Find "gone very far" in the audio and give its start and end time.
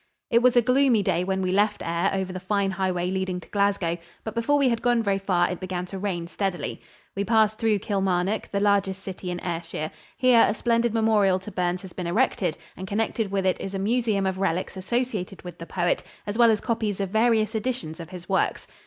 4.81-5.47